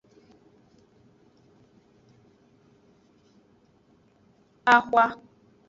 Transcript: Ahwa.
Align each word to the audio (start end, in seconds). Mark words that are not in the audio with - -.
Ahwa. 4.73 5.05